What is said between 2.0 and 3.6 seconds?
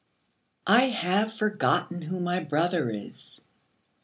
who my brother is.